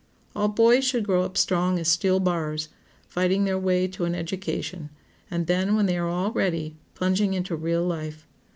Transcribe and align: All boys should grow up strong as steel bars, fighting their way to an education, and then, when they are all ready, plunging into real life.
All 0.35 0.47
boys 0.47 0.83
should 0.83 1.05
grow 1.05 1.21
up 1.21 1.37
strong 1.37 1.77
as 1.77 1.87
steel 1.87 2.19
bars, 2.19 2.69
fighting 3.07 3.43
their 3.45 3.59
way 3.59 3.87
to 3.89 4.05
an 4.05 4.15
education, 4.15 4.89
and 5.29 5.45
then, 5.45 5.75
when 5.75 5.85
they 5.85 5.95
are 5.95 6.07
all 6.09 6.31
ready, 6.31 6.75
plunging 6.95 7.35
into 7.35 7.55
real 7.55 7.85
life. 7.85 8.25